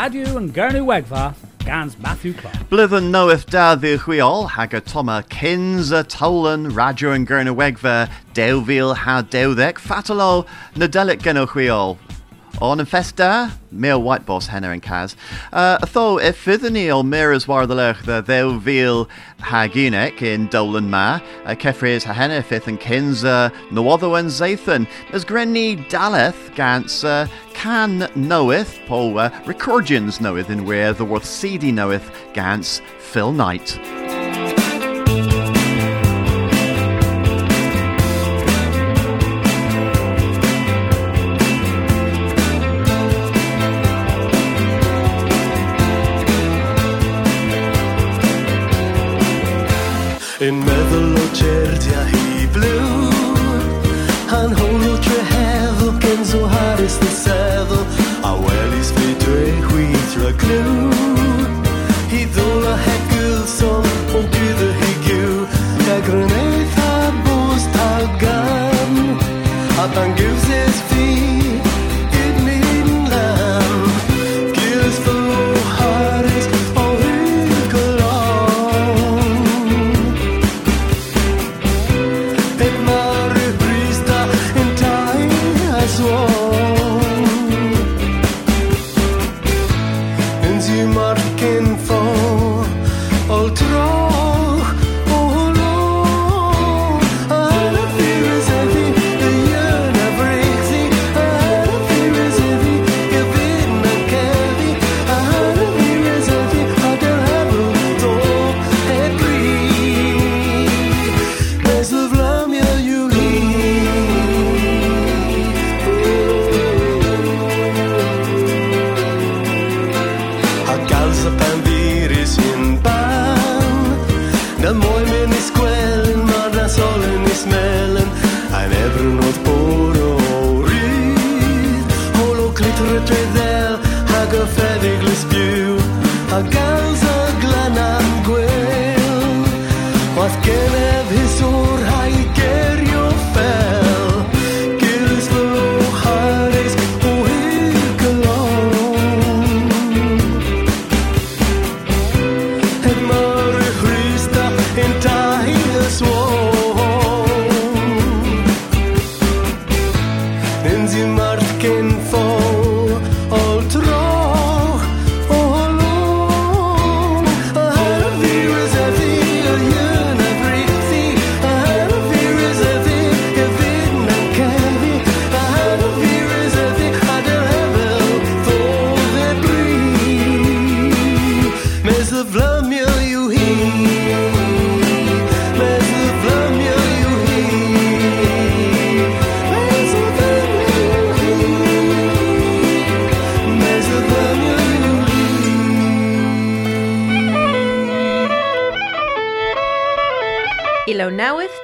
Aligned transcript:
radio 0.00 0.38
and 0.38 0.54
Gernu 0.54 0.82
Wegva, 0.86 1.34
Gans 1.58 1.98
Matthew 1.98 2.32
Clark. 2.32 2.56
Blithen 2.70 3.10
knoweth 3.10 3.44
da 3.50 3.74
the 3.74 3.98
chwiol, 3.98 4.48
hag 4.48 4.70
toma 4.86 5.22
kins 5.28 5.92
a 5.92 6.02
tolan, 6.02 6.74
radio 6.74 7.10
and 7.12 7.28
Gernu 7.28 7.54
Wegva, 7.54 8.10
dewvil 8.32 8.94
ha 8.94 9.20
dewdek, 9.20 9.74
fatalo, 9.74 10.46
nadelik 10.74 11.20
geno 11.20 11.44
chwiol. 11.44 11.98
On 12.60 12.84
festa, 12.84 13.58
meo 13.72 13.98
white 13.98 14.26
boss 14.26 14.48
henna 14.48 14.68
and 14.68 14.82
Kaz. 14.82 15.16
Uh, 15.50 15.78
tho, 15.78 16.18
e 16.18 16.30
ffyddni 16.30 16.90
o 16.90 17.02
miras 17.02 17.48
war 17.48 17.66
the 17.66 17.74
lech 17.74 18.02
the 18.02 18.22
ddew 18.22 18.62
fil 18.62 19.08
hagunek 19.38 20.20
in 20.20 20.46
Dolan 20.48 20.90
ma, 20.90 21.20
uh, 21.46 21.54
kefris 21.54 22.04
ha 22.04 22.12
henna 22.12 22.42
fifth 22.42 22.68
and 22.68 22.78
kins 22.78 23.24
uh, 23.24 23.48
nooddo 23.70 24.18
and 24.18 24.28
zathan. 24.28 24.86
As 25.10 25.24
grenny 25.24 25.88
daleth 25.88 26.54
gans 26.54 27.00
can 27.54 28.10
knoweth, 28.14 28.78
po 28.86 29.16
uh, 29.16 29.30
recordings 29.46 30.20
knoweth 30.20 30.50
in 30.50 30.66
where 30.66 30.92
the 30.92 31.04
worth 31.06 31.24
Seedy 31.24 31.72
knoweth 31.72 32.10
gans 32.34 32.82
Phil 32.98 33.32
Knight. 33.32 33.99
In 50.40 50.56
meddwl 50.64 50.79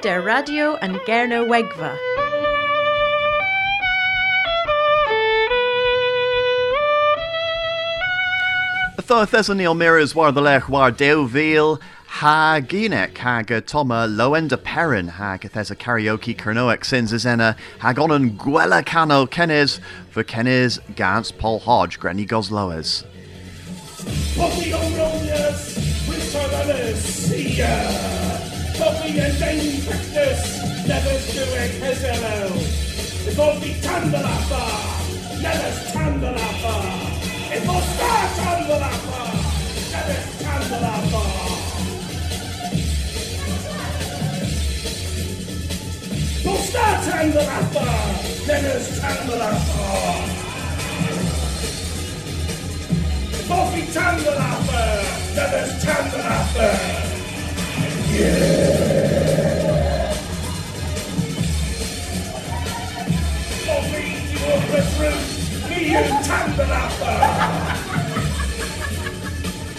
der 0.01 0.21
radio 0.21 0.75
and 0.75 0.95
Gerno 1.07 1.47
Wegva. 1.47 1.97
Tho 9.03 9.25
Thessaloniel 9.25 9.75
mirrors 9.75 10.13
war 10.13 10.31
the 10.31 10.41
lech 10.41 10.69
war 10.69 10.91
dewvil 10.91 11.79
ha 12.07 12.59
ginek 12.61 13.17
hag 13.17 13.49
a 13.51 13.61
toma 13.61 14.05
loenda 14.07 14.57
perin 14.57 15.07
hag 15.07 15.45
a 15.45 15.49
karaoke 15.49 16.35
kernoek 16.35 16.83
sins 16.83 17.13
as 17.13 17.25
enna 17.25 17.55
hag 17.79 17.97
on 17.97 18.11
an 18.11 18.37
gwella 18.37 18.85
cano 18.85 19.25
kenes 19.25 19.79
for 20.11 20.23
kenes 20.23 20.79
gans 20.95 21.31
Paul 21.31 21.59
Hodge 21.59 21.99
granny 21.99 22.25
gosloas. 22.25 23.03
Coffee 24.35 24.73
on 24.73 24.95
rollers, 24.95 25.75
with 26.07 26.23
southerners, 26.23 26.99
see 26.99 27.57
ya. 27.57 28.36
Coffee 28.77 29.19
and 29.19 29.37
practice, 29.85 30.87
never 30.87 31.15
do 31.33 31.43
it 31.61 31.81
as 31.81 32.01
hello. 32.01 32.49
The 33.25 33.35
coffee 33.35 33.73
tandalapa, 33.81 34.63
never 35.41 35.71
tandalapa. 35.91 36.75
It 37.55 37.65
must 37.65 37.89
start 37.95 38.29
tandalapa, 38.37 39.21
never 39.91 40.19
tandalapa. 40.43 41.23
Musta 46.45 46.85
tandalapa, 47.07 47.87
never 48.47 48.79
tandalapa. 49.01 50.47
Coffee 53.47 53.87
Tandalapper! 53.93 55.35
That 55.35 55.53
is 55.53 57.16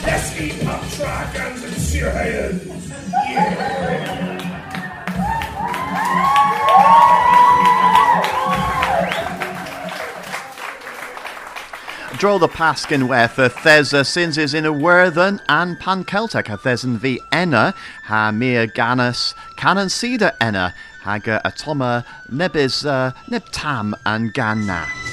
Let's 0.04 0.40
eat 0.40 0.64
up 0.66 0.88
dragons 0.90 1.64
and 1.64 1.74
Syrians! 1.74 2.62
Yeah! 3.28 3.78
Draw 12.18 12.38
the 12.38 12.48
paskin 12.48 13.06
weth 13.06 13.38
a 13.38 13.48
thesa 13.48 14.04
sins 14.04 14.38
is 14.38 14.52
in 14.52 14.66
a 14.66 14.72
worthen 14.72 15.40
and 15.48 15.78
pan 15.78 16.02
Celtic 16.02 16.48
a 16.48 16.58
thesan 16.58 16.96
v 16.96 17.20
enna 17.30 17.74
ha 18.06 18.32
mea 18.32 18.66
ganus 18.66 19.34
canon 19.54 19.86
cedar 19.86 20.32
enna 20.40 20.74
haga 21.02 21.40
atoma 21.44 22.04
nebis 22.28 22.82
neb 23.28 23.44
and 24.04 24.34
ganna. 24.34 25.07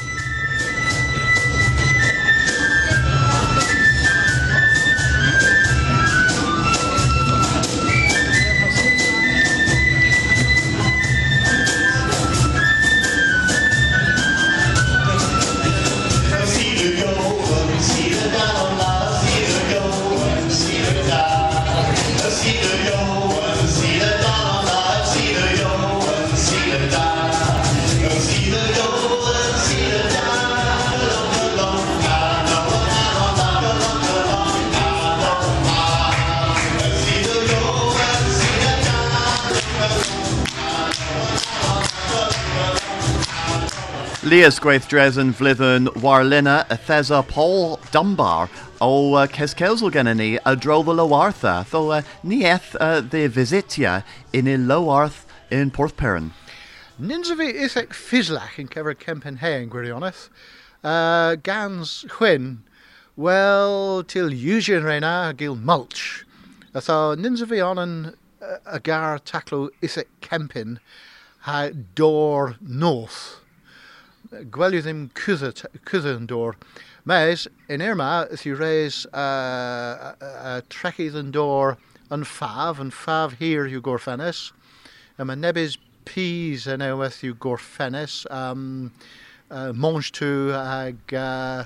Leas 44.35 44.57
gweith 44.59 44.89
dres 44.91 45.15
yn 45.21 45.29
flyddyn 45.31 45.85
warlina 46.03 46.65
y 46.67 46.75
thesa 46.83 47.21
Paul 47.23 47.77
Dunbar 47.93 48.49
o 48.83 49.15
uh, 49.15 49.27
ni 50.13 50.35
a 50.35 50.55
drodd 50.57 50.89
y 50.89 50.95
Lowartha, 50.97 51.63
tho 51.69 51.91
uh, 51.91 52.01
ni 52.21 52.43
eth 52.43 52.75
uh, 52.81 52.99
the 52.99 53.29
visitia 53.29 54.03
in 54.33 54.47
y 54.47 54.57
Lowarth 54.57 55.23
in 55.49 55.71
Porthperrin. 55.71 56.31
Ninsavi 56.99 57.53
is 57.53 57.77
ek 57.77 57.93
fislach 57.93 58.59
in 58.59 58.67
kever 58.67 58.93
kempen 58.93 59.37
hen 59.37 59.69
gwirioneth. 59.69 60.27
Uh, 60.83 61.35
gans 61.35 62.03
chwyn, 62.09 62.57
wel, 63.15 64.03
til 64.03 64.31
usian 64.31 64.83
reina 64.83 65.33
gil 65.37 65.55
mulch. 65.55 66.25
So 66.77 67.15
ninsavi 67.15 67.65
on 67.65 67.77
an 67.77 68.13
uh, 68.41 68.57
a 68.65 68.79
gar 68.81 69.17
taclo 69.19 69.69
is 69.81 69.97
ek 69.97 70.09
kempen 70.19 70.79
ha 71.47 71.69
door 71.95 72.57
north. 72.59 73.44
Gwelju 74.43 74.81
ddim 74.83 75.09
cwydden 75.13 76.27
door. 76.27 76.55
Mes, 77.05 77.47
in 77.69 77.81
Irma, 77.81 78.27
if 78.31 78.45
you 78.45 78.55
raise 78.55 79.05
uh, 79.07 80.13
a 80.21 80.63
trechi 80.69 81.11
than 81.11 81.31
door 81.31 81.77
yn 82.11 82.23
faf, 82.23 82.79
yn 82.79 82.91
faf 82.91 83.33
here 83.33 83.65
you 83.65 83.81
gorffennis. 83.81 84.51
Um, 85.17 85.29
a 85.29 85.35
nebys 85.35 85.77
peas 86.05 86.67
yn 86.67 86.83
eweth 86.85 87.23
yw 87.23 87.35
gorffennis. 87.37 88.25
Um, 88.31 88.91
uh, 89.49 89.71
mange 89.73 90.11
tu 90.11 90.51
ag 90.53 91.13
uh, 91.13 91.65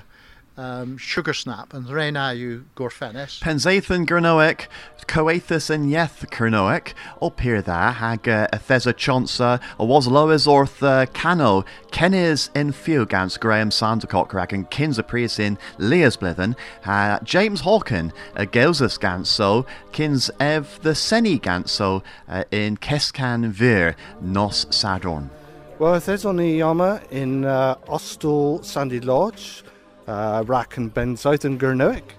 um, 0.60 0.98
sugar 0.98 1.32
snap 1.32 1.72
and 1.72 1.88
reina 1.88 2.32
yw 2.34 2.64
gorffennis. 2.76 3.40
Penzaethan 3.40 4.06
Gurnoek, 4.06 4.66
Coathus 5.06 5.70
and 5.70 5.90
Yeth 5.90 6.28
Kernoek, 6.30 6.92
o 7.20 7.30
pyr 7.30 7.62
dda 7.62 7.94
hag 7.94 8.28
uh, 8.28 8.46
a 8.52 8.58
thesa 8.58 8.92
chonsa, 8.92 9.60
a 9.78 9.84
was 9.84 10.06
loes 10.06 10.46
orth 10.46 10.82
uh, 10.82 11.06
cano, 11.06 11.64
Kenis 11.90 12.50
in 12.54 12.72
few 12.72 13.06
gans 13.06 13.38
Graham 13.38 13.70
Sandercock 13.70 14.32
rag 14.32 14.52
and 14.52 14.70
kins 14.70 14.98
a 14.98 15.04
in 15.42 15.58
Leas 15.78 16.16
blithen, 16.16 16.54
ha 16.82 17.18
James 17.24 17.62
Hawken, 17.62 18.12
a 18.36 18.46
Gelsus 18.46 18.98
ganso, 18.98 19.66
kins 19.92 20.30
ev 20.38 20.78
the 20.82 20.94
Seni 20.94 21.38
ganso 21.38 22.02
uh, 22.28 22.44
in 22.50 22.76
Keskan 22.76 23.50
Vir, 23.50 23.96
Nos 24.20 24.66
Sadorn. 24.66 25.30
Well, 25.78 25.98
there's 25.98 26.26
on 26.26 26.36
the 26.36 26.46
Yama 26.46 27.00
in 27.10 27.46
uh, 27.46 27.76
Ostal 27.88 28.62
Sandy 28.62 29.00
Lodge, 29.00 29.64
uh, 30.10 30.42
Rack 30.46 30.76
and 30.76 30.92
Benzoeth 30.94 31.46
yn 31.46 31.58
Gyrnewic. 31.60 32.16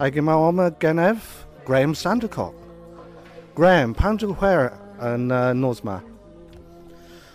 Ac 0.00 0.16
yma 0.18 0.34
oma 0.48 0.70
genef 0.82 1.44
Graham 1.64 1.94
Sandercock. 1.94 2.56
Graham, 3.54 3.94
pan 3.94 4.18
dwi'n 4.18 4.34
chwer 4.40 4.72
yn 5.04 5.30
uh, 5.30 5.52
nos 5.54 5.84
ma? 5.86 6.00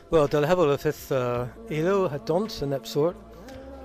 Wel, 0.09 0.27
dyl 0.33 0.47
hefyd 0.49 0.73
y 0.73 0.77
ffydd 0.81 1.01
uh, 1.13 1.47
eilw 1.69 2.07
a 2.09 2.19
dont 2.25 2.55
yn 2.65 2.73
epswr 2.75 3.13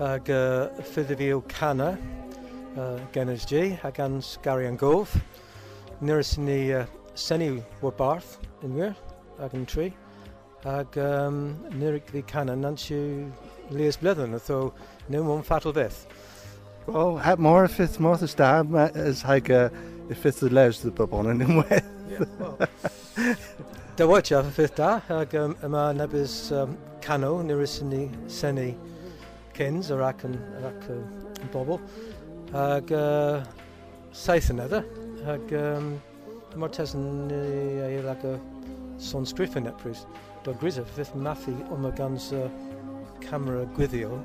ac 0.03 0.31
uh, 0.32 0.82
ffydd 0.91 1.12
y 1.15 1.19
fi 1.21 1.31
yw 1.35 1.43
Cana 1.53 1.93
uh, 1.94 2.97
gan 3.15 3.31
SG 3.37 3.76
ac 3.85 4.00
ans 4.03 4.35
Gary 4.43 4.67
and 4.67 4.81
Gove. 4.81 5.21
Nyrs 6.00 6.38
ni 6.41 6.73
uh, 6.75 6.87
senu 7.15 7.61
o'r 7.85 7.94
barth 8.00 8.38
yn 8.65 8.75
wir 8.81 8.97
ac 9.44 9.55
yn 9.55 9.69
tri 9.69 9.93
ag 10.64 10.96
um, 10.96 11.40
nirig 11.76 12.06
ddi 12.08 12.22
canan 12.25 12.62
nant 12.64 12.81
siw 12.81 13.28
lias 13.75 13.99
bledden, 14.00 14.32
ytho 14.38 14.70
nhw 15.12 15.20
mwyn 15.26 15.44
ffatal 15.44 15.75
beth. 15.76 16.06
Wel, 16.87 17.19
hat 17.25 17.40
mor 17.40 17.66
y 17.66 17.72
ffith 17.72 17.99
mor 18.00 18.20
ys 18.25 18.37
da, 18.38 18.62
ys 19.05 19.22
hag 19.28 19.50
y 19.52 19.61
ffith 20.16 20.43
y 20.44 20.50
lews 20.52 20.81
dy 20.81 20.93
bobon 20.96 21.28
yn 21.34 21.44
ymwedd. 21.44 21.84
Da 23.94 24.08
watch 24.11 24.32
ar 24.32 24.49
y 24.49 24.56
ffith 24.56 24.75
da, 24.81 24.96
ag 25.12 25.37
um, 25.38 25.52
yma 25.64 25.90
nebys 25.96 26.49
um, 26.56 26.75
cano, 27.05 27.37
nirys 27.44 27.78
yn 27.84 27.93
ni 27.93 28.02
senu 28.32 28.70
cyns, 29.55 29.93
yr 29.94 30.02
ac 30.08 30.25
yn, 30.26 30.40
yr 30.58 30.69
ac 30.72 30.90
yn 30.90 31.52
bobl. 31.52 31.78
Ag 32.56 32.90
uh, 32.96 33.44
saith 34.16 34.49
yn 34.52 34.64
edrych, 34.64 34.88
ag 35.28 35.56
um, 35.61 35.93
mae'r 36.56 36.72
tes 36.72 36.96
yn 36.96 37.32
ei 37.37 38.00
ag 38.00 38.25
y 38.32 38.38
son 39.02 39.28
sgriff 39.28 39.61
yn 39.61 39.69
eprys. 40.44 40.55
Doedd 40.55 40.61
grisaf, 40.61 40.88
ffith 40.93 41.14
mathu 41.14 41.79
mae 41.79 41.93
gans 41.93 42.32
uh, 42.32 42.49
camera 43.20 43.64
gwyddio, 43.76 44.23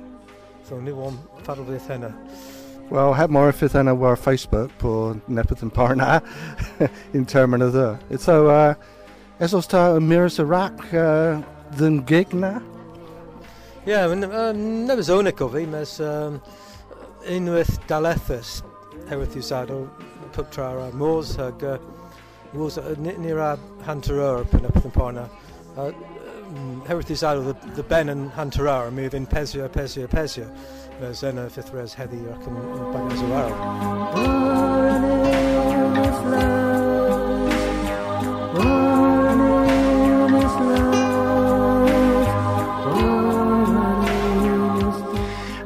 so 0.68 0.80
ni 0.80 0.92
won 0.92 1.18
ffadl 1.42 1.64
fydd 1.64 1.88
hynna. 1.88 2.12
Wel, 2.90 3.14
heb 3.14 3.30
y 3.30 3.52
ffith 3.52 3.74
yna 3.74 3.94
war 3.94 4.16
Facebook 4.16 4.70
po 4.78 5.16
nepeth 5.28 5.62
yn 5.62 5.70
parna 5.70 6.20
in 7.14 7.24
termen 7.24 7.62
o 7.62 7.70
dda. 7.70 7.98
So, 8.18 8.48
uh, 8.48 8.74
es 9.38 9.54
os 9.54 9.66
ta 9.66 9.96
y 9.96 10.00
miras 10.00 10.38
y 10.38 10.44
rac 10.44 10.80
uh, 10.92 11.40
ddyn 11.76 12.04
gig 12.06 12.34
na? 12.34 12.60
Ie, 13.86 13.94
yeah, 13.94 14.06
uh, 14.06 14.52
nefys 14.52 15.10
onig 15.10 15.40
o 15.40 15.48
fi, 15.48 15.66
mes 15.66 16.00
um, 16.00 16.40
unwaith 17.28 17.78
dalethus 17.88 18.62
hewyrth 19.08 19.36
yw 19.36 19.42
sad 19.42 19.70
o 19.70 19.86
pub 20.34 20.50
tra 20.52 20.70
ar 20.74 20.92
môs 20.92 21.38
ag 21.40 21.64
uh, 21.64 21.78
môs 22.52 22.76
ni 22.98 23.32
ra 23.32 23.56
hanterar 23.86 24.44
pen 24.50 24.66
up 24.66 24.84
yn 24.84 24.92
parna. 24.92 25.30
Uh, 25.76 25.92
hewyrth 26.88 27.10
yw 27.12 27.16
sad 27.16 27.36
o 27.38 27.52
the 27.76 27.82
ben 27.82 28.08
and 28.08 28.32
hanterar 28.34 28.90
mi 28.90 29.02
fydd 29.06 29.14
yn 29.20 29.26
pesio, 29.30 29.68
pesio, 29.70 30.08
pesio. 30.10 30.46
Mes 31.00 31.22
yna 31.22 31.46
ffith 31.46 31.70
res 31.76 31.94
heddi 31.94 32.18
ac 32.32 32.42
yn 32.50 32.56
bagas 32.90 33.22
o 33.22 33.28
awr. 33.38 33.54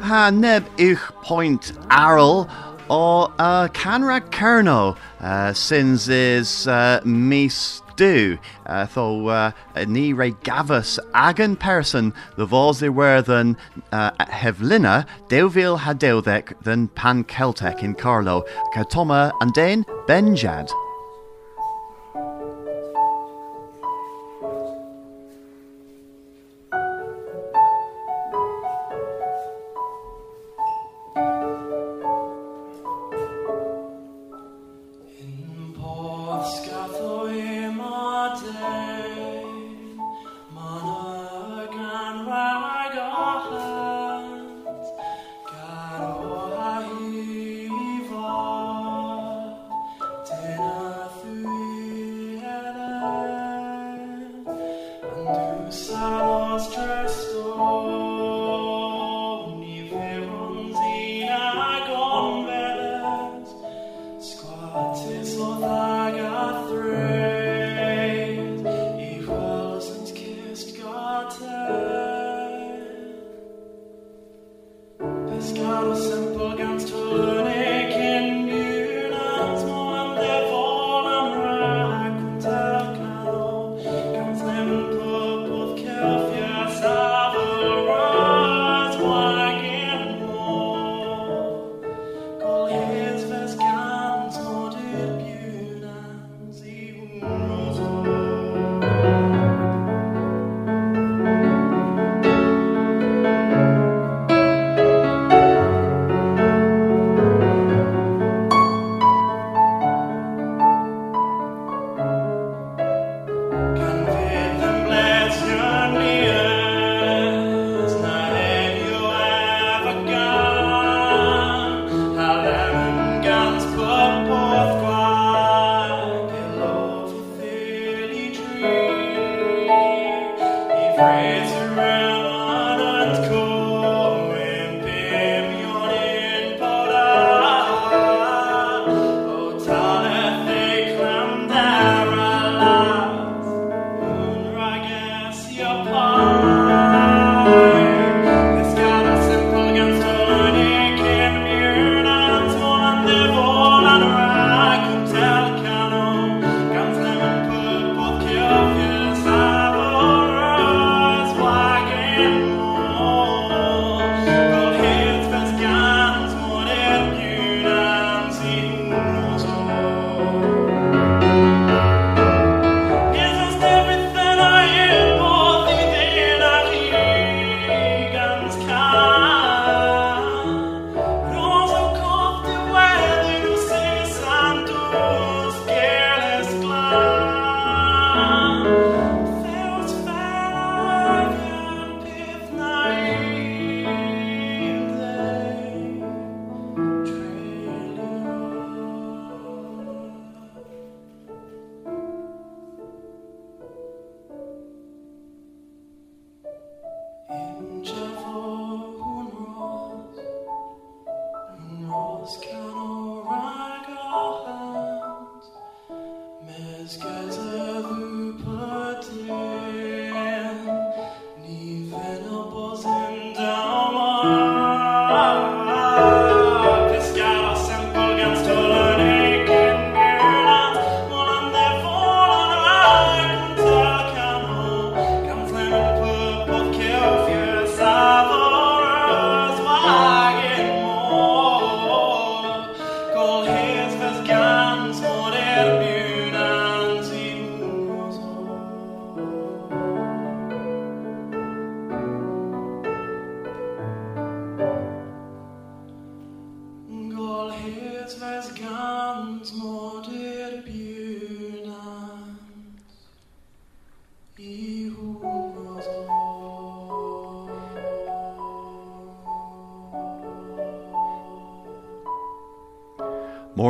Ha 0.05 0.31
neb 0.31 0.69
ich 0.77 1.01
point 1.25 1.73
arl 1.89 2.47
o 2.91 3.33
uh, 3.39 3.69
Canrag 3.73 4.31
Kerno, 4.31 4.97
uh, 5.21 5.53
sins 5.55 6.09
is 6.11 6.69
uh, 6.69 7.01
mis 7.05 7.81
do. 7.97 8.39
Uh, 8.67 8.87
tho 8.87 9.29
uh, 9.29 9.53
ni 9.87 10.13
re 10.13 10.31
gavus 10.31 10.99
agan 11.15 11.57
person 11.57 12.13
the 12.37 12.47
vos 12.47 12.81
they 12.81 12.89
were 12.89 13.23
than 13.23 13.57
uh, 13.93 14.11
hevlina 14.13 15.07
deuvil 15.29 15.79
ha 15.79 15.93
deudek 15.93 16.61
than 16.63 16.89
pan 16.89 17.25
Celtic 17.25 17.83
in 17.83 17.95
Carlo, 17.95 18.45
Katoma 18.75 19.33
and 19.41 19.53
Dane 19.53 19.85
Benjad. 20.07 20.71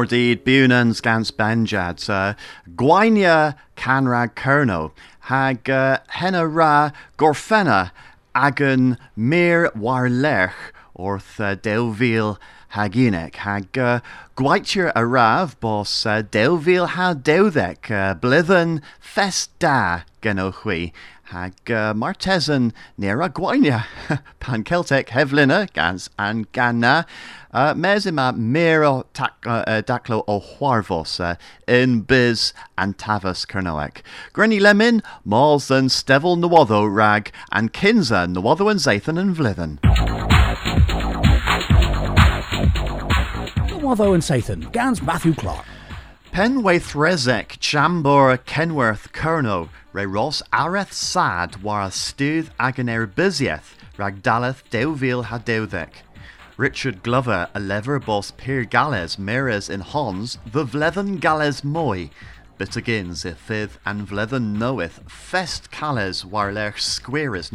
Mordid 0.05 0.45
Bunan 0.45 0.93
scans 0.93 1.31
banjad 1.31 2.11
uh, 2.11 2.35
Gwainia 2.77 3.57
canrag 3.75 4.35
kerno 4.35 4.93
hag 5.21 5.71
uh, 5.71 5.97
henna 6.09 6.47
ra 6.47 6.91
gorfenna 7.17 7.91
agan 8.35 8.99
mir 9.17 9.71
war 9.75 10.11
lech 10.11 10.75
orth 10.95 11.41
uh, 11.41 11.55
delvil 11.55 12.39
haginek. 12.73 13.37
Hag 13.37 13.79
uh, 13.79 14.01
gwaitier 14.37 14.93
a 14.95 15.07
rav 15.07 15.59
bos 15.61 16.05
uh, 16.05 16.21
delvil 16.21 16.85
ha 16.89 17.15
dewdek 17.15 17.91
uh, 17.91 18.13
blithen 18.13 18.83
fest 19.01 19.59
da 19.59 20.03
genochwi 20.21 20.93
hag 21.25 21.55
uh, 21.71 21.95
martesan 21.95 22.73
near 22.99 23.21
a 23.23 23.29
gwainia 23.29 23.85
pan 24.41 24.65
Celtic 24.65 25.09
hevlina 25.09 25.73
gans 25.73 26.11
and 26.19 26.51
ganna 26.53 27.07
uh, 27.53 27.75
mes 27.75 28.07
ima 28.07 28.33
mero 28.33 29.07
tac, 29.15 29.33
uh, 29.47 29.65
uh, 29.67 29.83
uh, 31.21 31.35
in 31.67 32.01
biz 32.01 32.53
and 32.77 32.99
tavas 32.99 33.47
kernoek. 33.47 34.03
Grenny 34.33 34.61
lemon, 34.61 35.03
mals 35.27 35.71
and 35.71 35.91
stevel 35.91 36.37
nawotho 36.37 36.93
rag 36.93 37.33
and 37.53 37.73
kinza 37.73 38.27
nawotho 38.27 38.71
and 38.71 38.81
zathan 38.81 39.19
and 39.19 39.37
vlithen. 39.37 39.79
Nawotho 43.69 44.15
and 44.15 44.23
Sathan, 44.23 44.73
Gans 44.73 45.03
Matthew 45.03 45.35
Clark. 45.35 45.67
Penwaith 46.35 46.95
Rezek, 46.97 47.61
Chambor 47.61 48.37
Kenworth 48.45 49.13
Kerno, 49.13 49.69
Re 49.93 50.05
Ross 50.05 50.43
Areth 50.53 50.93
Sad, 50.93 51.63
war 51.63 51.83
a 51.83 51.91
stúd 51.91 52.51
agan 52.59 52.89
er 52.89 53.07
busieth, 53.07 53.77
rag 53.97 54.21
daleth 54.21 54.69
deuvil 54.69 55.27
ha 55.27 55.39
deudek. 55.39 56.03
Richard 56.57 57.05
Glover, 57.05 57.49
a 57.55 57.61
lever 57.61 58.01
boss 58.01 58.33
Pier 58.33 58.65
Gales, 58.65 59.17
Meres 59.17 59.71
in 59.71 59.79
Hans, 59.79 60.39
the 60.45 60.65
Vlethen 60.65 61.21
Gales 61.21 61.63
Moy, 61.63 62.11
bit 62.59 62.75
agains 62.75 63.25
if 63.25 63.39
fifth 63.39 63.79
and 63.87 64.05
Vlethen 64.09 64.59
knoweth, 64.59 65.09
fest 65.09 65.71
Cales 65.71 66.25
war 66.25 66.51
lerch 66.51 66.83
squares 66.83 67.53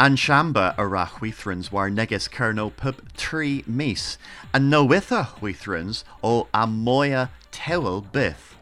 nabonnen. 0.00 0.06
An 0.06 0.16
shamba 0.16 0.74
ara 0.78 1.06
huithrans 1.06 1.70
war 1.70 1.90
neges 1.90 2.28
kerno 2.28 2.74
pub 2.74 2.96
tree 3.16 3.64
mis, 3.66 4.18
and 4.52 4.70
no 4.70 4.86
witha 4.86 5.26
huithrans 5.26 6.04
o 6.22 6.48
amoya 6.54 7.28
tewel 7.52 8.02
bith. 8.02 8.54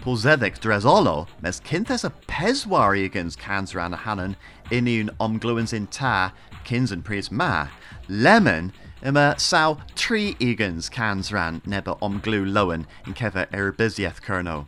Pulzedek 0.00 0.58
dresolo, 0.60 1.28
mes 1.42 1.60
kinthes 1.60 2.04
a 2.04 2.10
peswar 2.26 2.96
egans 2.96 3.36
cans 3.36 3.74
ran 3.74 3.92
hanan, 3.92 4.36
inun 4.70 5.10
omgluans 5.20 5.72
in 5.72 5.86
ta, 5.86 6.32
kins 6.64 6.90
and 6.90 7.04
pries 7.04 7.30
ma, 7.30 7.68
lemon, 8.08 8.72
Ima 9.02 9.34
saw 9.38 9.78
tree 9.94 10.34
egans 10.40 10.90
cans 10.90 11.32
ran 11.32 11.62
neba 11.62 11.98
omglu 12.00 12.44
lowen 12.44 12.86
in 13.06 13.14
keva 13.14 13.46
erbizieth 13.50 14.20
kerno. 14.20 14.66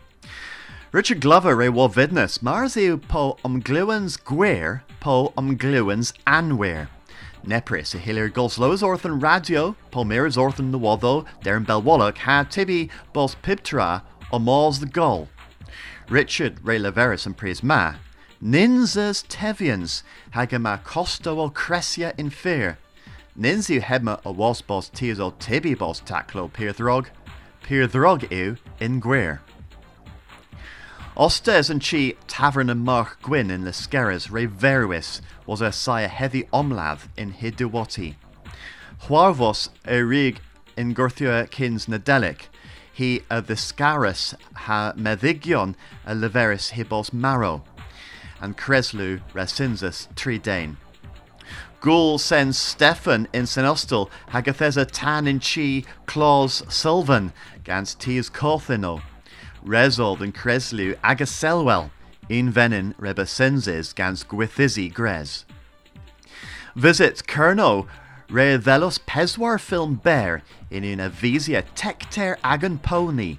Richard 0.92 1.20
Glover 1.20 1.56
re 1.56 1.70
wo 1.70 1.88
vidness, 1.88 2.40
marziu 2.40 3.00
po 3.00 3.38
omgluans 3.46 4.22
gwer, 4.22 4.82
po 5.00 5.32
omgluans 5.38 6.12
anwer. 6.26 6.88
Nepris 7.46 7.94
a 7.94 7.98
hilir 7.98 8.30
goslows 8.30 8.82
orthan 8.82 9.22
radio, 9.22 9.74
po 9.90 10.04
mirs 10.04 10.36
orthan 10.36 10.70
nawotho, 10.70 11.24
derin 11.42 11.64
belwallach 11.64 12.18
ha 12.18 12.44
tibi 12.44 12.90
bos 13.14 13.34
piptra, 13.36 14.02
omals 14.30 14.80
the 14.80 14.86
gol. 14.86 15.30
Richard 16.10 16.62
re 16.62 16.78
leveris 16.78 17.24
and 17.24 17.38
pries 17.38 17.62
ma, 17.62 17.94
ninzas 18.44 19.26
tevians, 19.28 20.02
hagama 20.34 20.84
costo 20.84 21.40
o 21.40 21.48
cresia 21.48 22.12
in 22.18 22.28
fear. 22.28 22.76
Ninzu 23.34 23.80
hebma 23.80 24.20
a 24.26 24.30
wasbos 24.30 24.90
tias 24.90 25.18
o 25.18 25.30
tibi 25.38 25.72
bos 25.72 26.02
taclo 26.02 26.52
peerdrog, 26.52 27.06
peerdrog 27.62 28.30
ew 28.30 28.58
in 28.78 29.00
gwer. 29.00 29.40
Ostes 31.14 31.68
and 31.68 31.84
chi 31.84 32.14
tavern 32.26 32.70
and 32.70 32.86
mark 32.86 33.20
gwyn 33.20 33.50
in 33.50 33.64
the 33.64 33.70
skeres 33.70 34.30
re 34.30 34.46
veruis 34.46 35.20
was 35.44 35.60
a 35.60 35.70
sire 35.70 36.08
heavy 36.08 36.44
omlath 36.54 37.08
in 37.18 37.34
hiduwati. 37.34 38.14
Huarvos 39.02 39.68
erig 39.84 40.38
in 40.74 40.94
Gurthua 40.94 41.50
kins 41.50 41.84
nadelic, 41.84 42.44
he 42.90 43.20
a 43.30 43.42
the 43.42 43.56
scarus 43.56 44.34
ha 44.54 44.94
medhigion 44.96 45.74
a 46.06 46.14
leveris 46.14 46.72
hibos 46.72 47.12
maro, 47.12 47.62
and 48.40 48.56
Creslu 48.56 49.20
resinzus 49.34 50.08
tridane. 50.14 50.76
Gul 51.82 52.16
sends 52.16 52.56
Stefan 52.58 53.28
in 53.34 53.44
Senostal, 53.44 54.08
Hagathesa 54.30 54.88
tan 54.90 55.26
in 55.26 55.40
chi 55.40 55.84
claus 56.06 56.62
Sylvan, 56.72 57.34
gans 57.64 57.94
tis 57.94 58.30
Corthino. 58.30 59.02
Resold 59.64 60.22
and 60.22 60.34
Creslu 60.34 60.96
Agaselwell, 61.00 61.90
in 62.28 62.52
venin 62.52 62.94
senses 63.26 63.92
gans 63.92 64.24
gwithisi 64.24 64.92
gres. 64.92 65.44
Visit 66.74 67.22
Kerno 67.26 67.86
re 68.30 68.56
velos 68.58 68.98
peswar 68.98 69.60
film 69.60 69.96
bear 69.96 70.42
in 70.70 70.84
una 70.84 71.10
visia 71.10 71.62
tecter 71.74 72.36
agan 72.42 72.78
pony, 72.78 73.38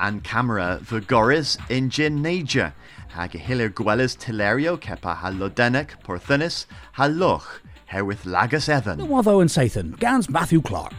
and 0.00 0.24
camera 0.24 0.80
vigoris 0.82 1.58
in 1.70 1.90
gin 1.90 2.22
naja, 2.22 2.72
hag 3.08 3.32
hilir 3.32 3.70
gwelis 3.70 4.16
tilerio 4.16 4.78
kepa 4.78 5.16
halodenek 5.18 6.02
porthunis 6.02 6.66
haluch, 6.96 7.60
herewith 7.86 8.24
lagus 8.24 8.68
evan. 8.68 8.98
No 8.98 9.06
Watho 9.06 9.40
and 9.40 9.50
Sathan, 9.50 9.98
Gans 9.98 10.28
Matthew 10.30 10.62
Clark. 10.62 10.92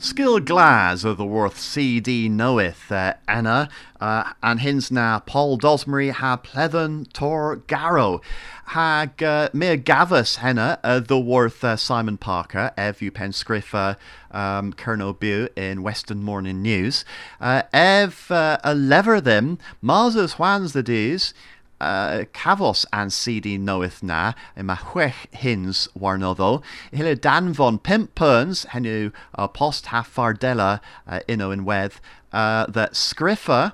Skill 0.00 0.38
Glass 0.38 1.02
of 1.02 1.16
the 1.16 1.24
worth 1.24 1.58
CD 1.58 2.28
knoweth 2.28 2.92
uh, 2.92 3.14
Anna 3.26 3.68
uh, 4.00 4.32
and 4.44 4.60
hins 4.60 4.92
na 4.92 5.18
Paul 5.18 5.58
Dosmery 5.58 6.12
ha 6.12 6.36
plethen 6.36 7.12
tor 7.12 7.56
garrow. 7.66 8.20
Hag 8.66 9.20
uh, 9.20 9.48
mere 9.52 9.76
gavus 9.76 10.36
henna 10.36 10.78
uh, 10.84 11.00
the 11.00 11.18
worth 11.18 11.64
uh, 11.64 11.74
Simon 11.74 12.16
Parker 12.16 12.70
ev 12.76 13.02
you 13.02 13.10
pen 13.10 13.32
scriffa 13.32 13.96
um, 14.30 14.72
Colonel 14.72 15.14
Bu 15.14 15.48
in 15.56 15.82
Western 15.82 16.22
Morning 16.22 16.62
News. 16.62 17.04
Uh, 17.40 17.62
ev 17.72 18.30
uh, 18.30 18.58
a 18.62 18.76
lever 18.76 19.20
them 19.20 19.58
Mars 19.82 20.34
Juans 20.34 20.74
the 20.74 20.82
days 20.84 21.34
uh, 21.80 22.24
Cavos 22.32 22.84
and 22.92 23.12
CD 23.12 23.58
knoweth 23.58 24.02
na 24.02 24.32
in 24.56 24.66
ma 24.66 24.76
chwech 24.76 25.32
hins 25.32 25.88
warnoddo. 25.98 26.62
Hille 26.92 27.20
dan 27.20 27.52
von 27.52 27.78
pimp 27.78 28.14
perns 28.14 28.66
henu 28.66 29.12
uh, 29.34 29.48
post 29.48 29.86
half 29.86 30.12
fardella 30.14 30.80
uh, 31.06 31.20
inno 31.28 31.52
in 31.52 31.64
weth 31.64 32.00
uh, 32.32 32.66
that 32.66 32.92
Scriffer, 32.92 33.72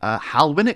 uh, 0.00 0.18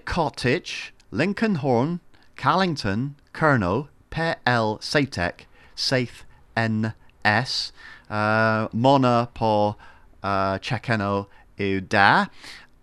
Cottage, 0.05 0.95
Lincoln 1.11 1.57
Horn, 1.57 2.01
Callington, 2.37 3.17
Kerno, 3.33 3.89
P.L. 4.11 4.79
Satek, 4.79 5.47
Saith 5.75 6.25
N.S. 6.57 7.73
Uh, 8.09 8.69
Mona 8.73 9.29
po 9.35 9.77
uh, 10.23 10.59
Chekeno 10.59 11.27
yw 11.59 11.81
da. 11.89 12.27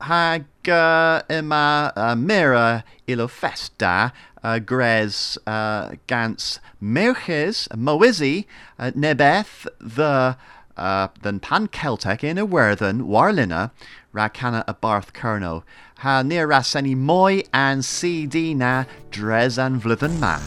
Hag 0.04 0.44
yma 0.66 1.94
uh, 1.96 2.14
mira 2.14 2.84
ilo 3.08 3.30
festa 3.30 4.12
uh, 4.44 4.60
gres 4.60 5.38
uh, 5.48 5.96
gans 6.08 6.60
merches 6.82 7.70
moizi 7.70 8.44
uh, 8.78 8.92
nebeth 8.92 9.66
the 9.80 10.36
uh, 10.76 11.08
than 11.22 11.40
pan 11.40 11.68
Celtic 11.68 12.22
in 12.22 12.38
a 12.38 12.46
werthen 12.46 13.04
warlina 13.04 13.72
rakana 14.14 14.66
a 14.68 14.74
barth 14.74 15.14
kerno 15.14 15.64
ha 16.00 16.22
near 16.22 16.50
raseni 16.50 16.98
moi 16.98 17.42
and 17.54 17.86
CD 17.86 18.54
na 18.54 18.84
dres 19.10 19.58
and 19.58 19.82
vlithen 19.82 20.20
ma. 20.20 20.38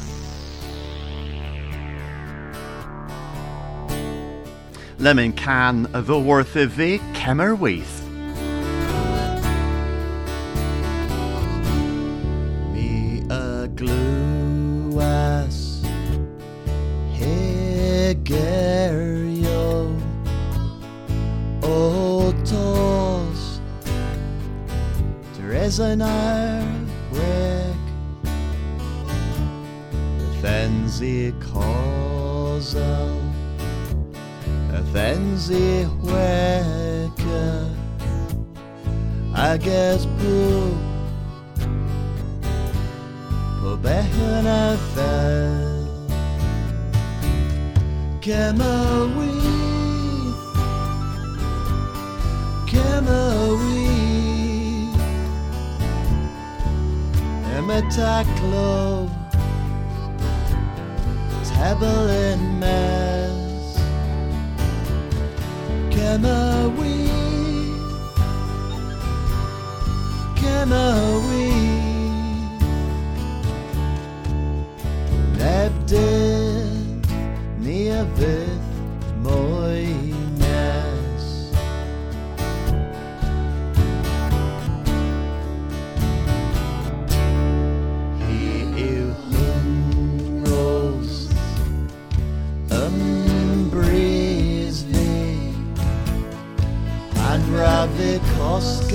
Lemon 4.99 5.33
can 5.33 5.89
the 5.93 6.19
worth 6.19 6.57
of 6.57 6.77
the. 6.77 7.01
Hegerio 18.07 19.91
otos 21.61 23.41
Dresenar 25.35 26.63
wek 27.13 27.85
Then 30.41 30.89
sie 30.89 31.35
causal 31.41 33.17
sie 35.37 35.87
weke 36.03 37.47
I 39.35 39.59
guess 39.59 40.07
boo 40.07 40.79
på 43.61 43.77
bäcken 43.83 44.47
Come 48.27 48.61
away 48.61 49.39
Emmetacklo 57.55 59.09
Table 61.45 62.09
in 62.11 62.59
mess. 62.59 63.79
Come 65.95 66.25
away 66.25 67.07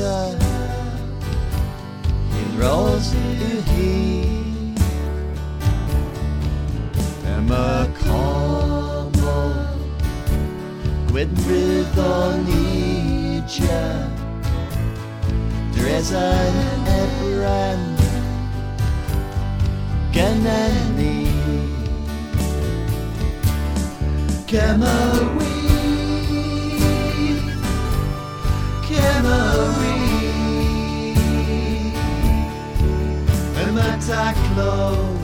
Koska 0.02 0.34
In 2.40 2.50
Rose 2.60 3.12
he 3.12 4.74
Emma 7.26 7.88
Como 8.00 9.38
Gwyn 11.08 11.32
Ryddonidja 11.48 12.50
Dresan 15.74 16.56
Ebran 17.02 17.82
Geneni 20.12 21.18
Kemawi 24.48 25.51
Emma 34.12 34.34
Taklo 34.34 35.16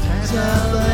Telenes 0.00 0.93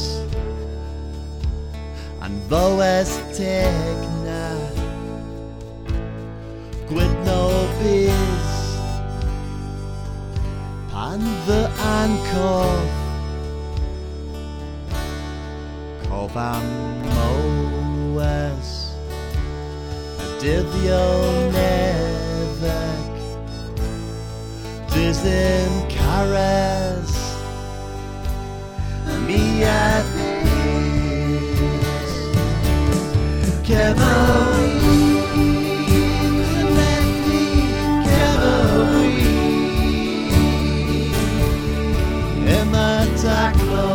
clues 0.00 0.24
and 2.22 2.36
voes 2.48 3.12
tegna 3.36 4.46
gwyd 6.88 7.14
no 7.26 7.42
biz 7.80 8.50
pan 10.92 11.20
the 11.48 11.62
ancof 11.96 12.90
cofam 16.04 16.66
moes 17.14 18.72
a 20.24 20.30
dyddio 20.42 21.04
nefec 21.56 23.08
Dizim 24.92 25.74
cares 25.88 27.09
mi 29.30 29.62
at 29.62 30.04
peace 31.92 32.16
Emma 42.58 43.06
Taklo 43.22 43.90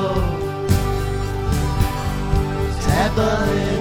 Table 2.85 3.74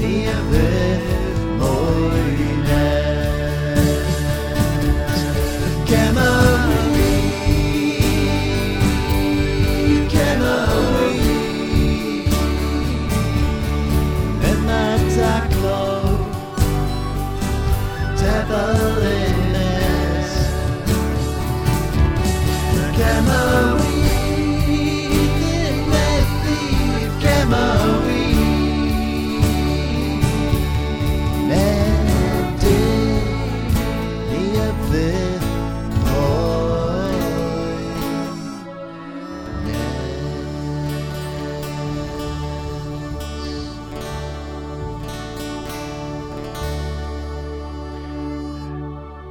minha 0.00 0.32
vez. 0.50 0.89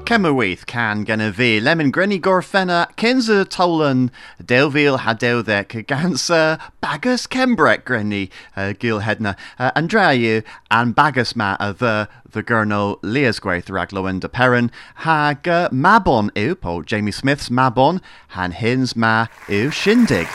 Cemmerweith 0.10 0.66
can 0.66 1.06
fi 1.34 1.60
lemon 1.60 1.92
grenny 1.92 2.20
gorfenna 2.20 2.88
kinza 2.96 3.46
tolan 3.46 4.10
delvil 4.44 4.98
hadewdek 4.98 5.86
gansa 5.86 6.60
bagus 6.82 7.28
kembrek 7.28 7.84
grenny 7.84 8.32
uh, 8.58 8.74
gil 8.74 9.02
hedna 9.02 9.38
uh, 9.60 9.70
and 9.76 10.96
bagus 10.96 11.36
ma 11.36 11.56
the 11.74 12.10
the 12.28 12.42
gurno 12.42 13.00
liasgwaith 13.02 13.70
ragloen 13.70 14.20
de 14.20 14.28
perrin 14.28 14.72
hag 14.96 15.44
mabon 15.44 16.32
ew 16.36 16.84
Jamie 16.88 17.12
Smith's 17.12 17.50
mabon 17.50 18.02
han 18.30 18.52
hins 18.52 18.96
ma 18.96 19.28
ew 19.48 19.70
shindig. 19.70 20.28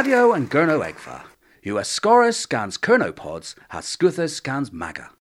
Radio 0.00 0.32
and 0.32 0.50
Gurno 0.50 0.82
Egfa. 0.82 1.24
US 1.62 1.90
Scorus 1.90 2.38
scans 2.38 2.78
Kernopods, 2.78 3.54
has 3.68 3.84
Scuthus 3.84 4.34
scans 4.34 4.72
Maga. 4.72 5.10